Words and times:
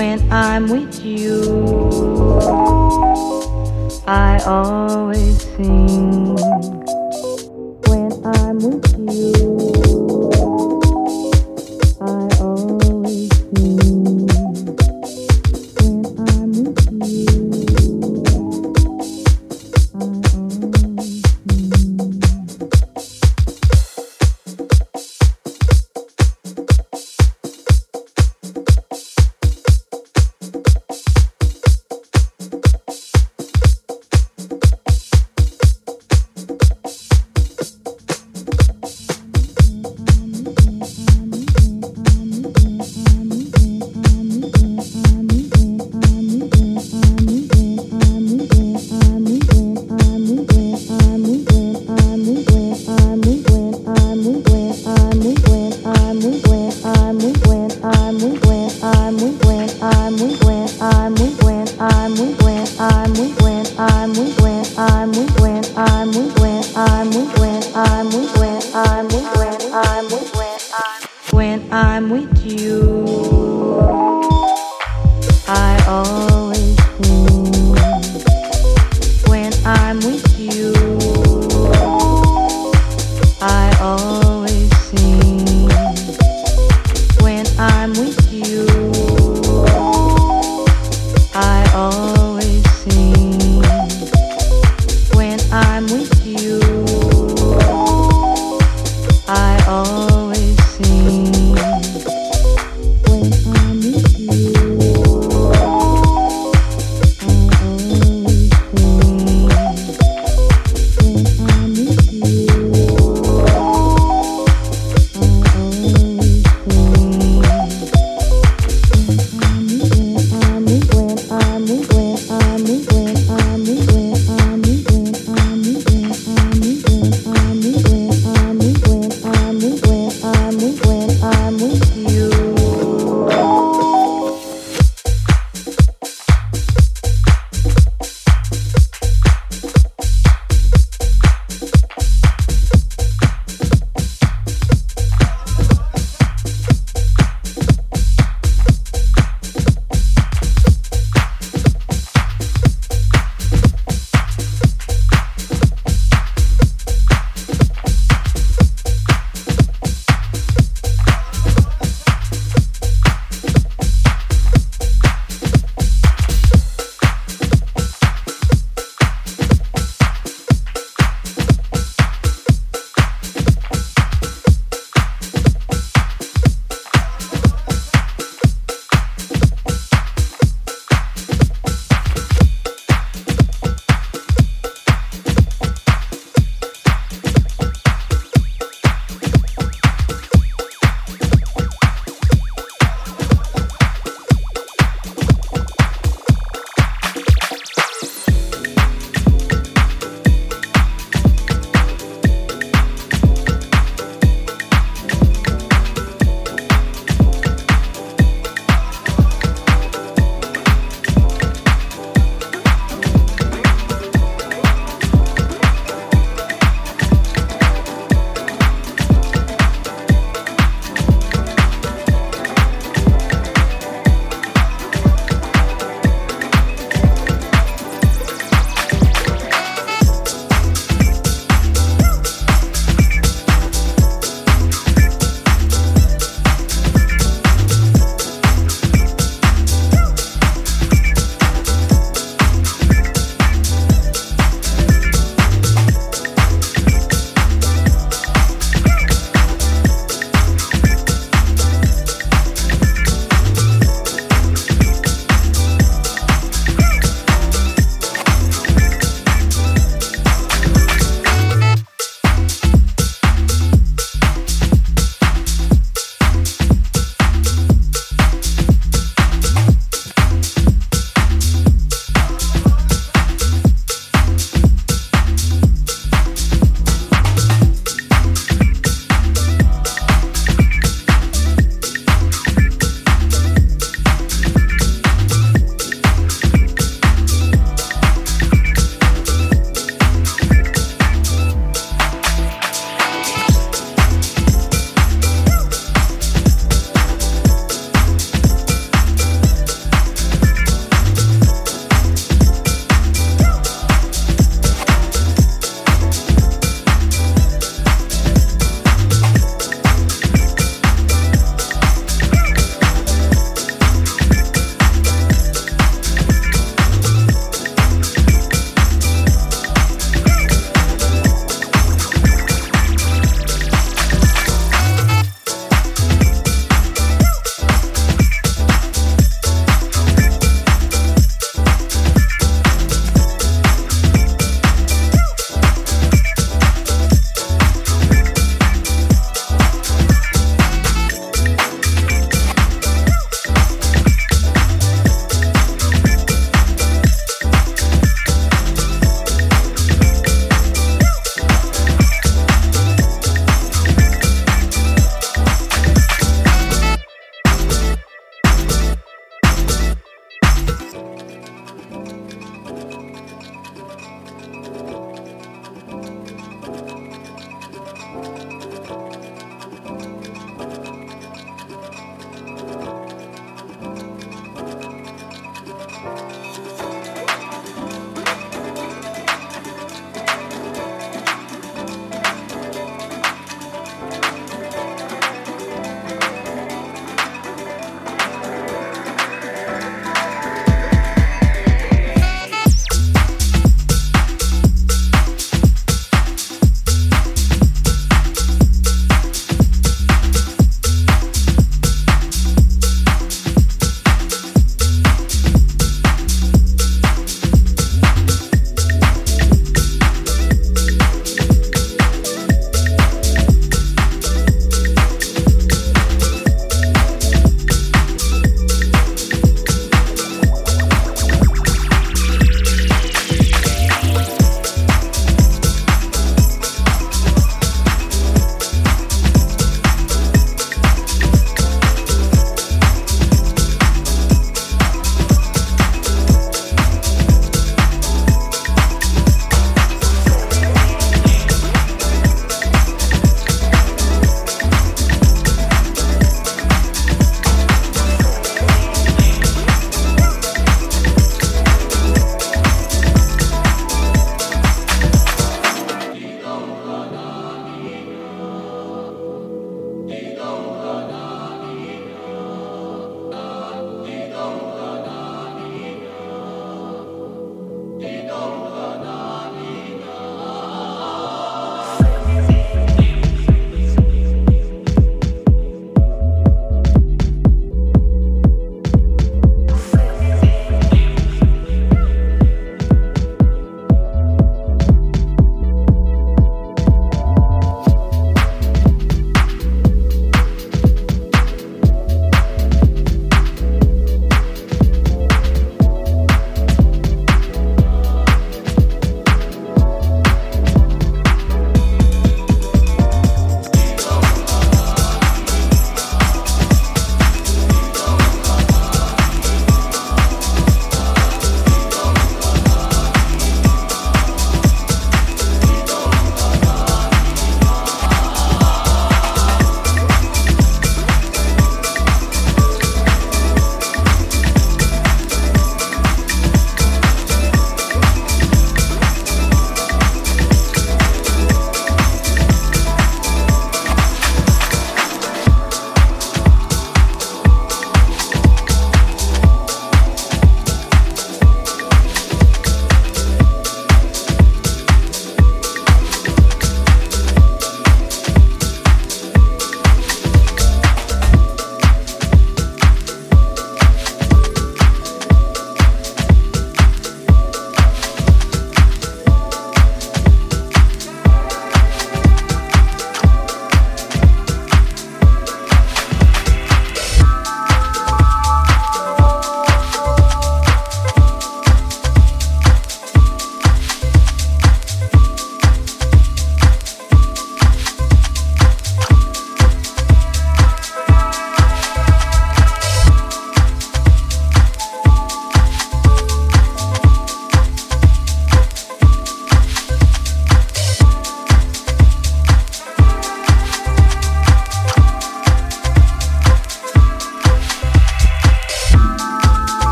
when 0.00 0.32
I'm 0.32 0.66
with 0.66 1.04
you. 1.04 1.42
I 4.06 4.40
always 4.46 5.42
sing 5.42 6.79